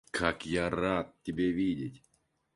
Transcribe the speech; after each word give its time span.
Как 0.09 0.47
я 0.47 0.71
рад 0.71 1.13
тебя 1.21 1.51
видеть! 1.51 2.01